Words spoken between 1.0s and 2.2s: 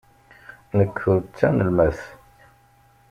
ur d tanelmadt.